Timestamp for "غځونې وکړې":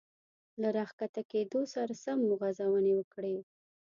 2.41-3.37